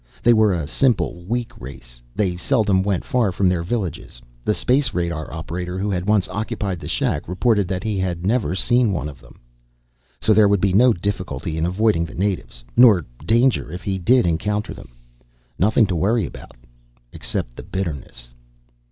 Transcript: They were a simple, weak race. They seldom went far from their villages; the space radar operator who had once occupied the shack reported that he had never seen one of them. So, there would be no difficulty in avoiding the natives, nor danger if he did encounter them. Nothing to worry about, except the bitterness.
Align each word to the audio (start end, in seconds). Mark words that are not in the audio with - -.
They 0.23 0.33
were 0.33 0.51
a 0.51 0.65
simple, 0.65 1.23
weak 1.27 1.61
race. 1.61 2.01
They 2.15 2.35
seldom 2.35 2.81
went 2.81 3.05
far 3.05 3.31
from 3.31 3.47
their 3.47 3.61
villages; 3.61 4.19
the 4.43 4.55
space 4.55 4.95
radar 4.95 5.31
operator 5.31 5.77
who 5.77 5.91
had 5.91 6.09
once 6.09 6.27
occupied 6.29 6.79
the 6.79 6.87
shack 6.87 7.27
reported 7.27 7.67
that 7.67 7.83
he 7.83 7.99
had 7.99 8.25
never 8.25 8.55
seen 8.55 8.91
one 8.93 9.07
of 9.07 9.21
them. 9.21 9.39
So, 10.19 10.33
there 10.33 10.47
would 10.47 10.59
be 10.59 10.73
no 10.73 10.91
difficulty 10.91 11.55
in 11.55 11.67
avoiding 11.67 12.05
the 12.05 12.15
natives, 12.15 12.63
nor 12.75 13.05
danger 13.23 13.71
if 13.71 13.83
he 13.83 13.99
did 13.99 14.25
encounter 14.25 14.73
them. 14.73 14.89
Nothing 15.59 15.85
to 15.85 15.95
worry 15.95 16.25
about, 16.25 16.55
except 17.13 17.55
the 17.55 17.61
bitterness. 17.61 18.29